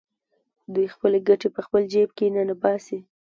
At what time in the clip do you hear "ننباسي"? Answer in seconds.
2.35-2.99